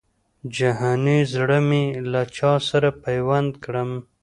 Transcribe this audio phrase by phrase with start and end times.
[0.55, 3.91] جهاني زړه مي له چا سره پیوند کړم